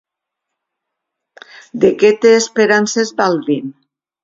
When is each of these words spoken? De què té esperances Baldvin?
De 1.85 1.93
què 2.05 2.13
té 2.25 2.33
esperances 2.39 3.15
Baldvin? 3.23 3.73